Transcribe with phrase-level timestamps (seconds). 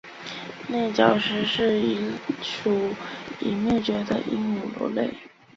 [0.67, 2.11] 内角石是一
[2.41, 2.89] 属
[3.39, 5.13] 已灭绝的鹦鹉螺类。